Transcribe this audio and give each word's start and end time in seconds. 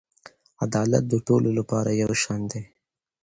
عدالت 0.65 1.03
د 1.09 1.15
ټولو 1.27 1.49
لپاره 1.59 1.89
یو 2.01 2.11
شان 2.21 2.41
دی. 2.51 2.61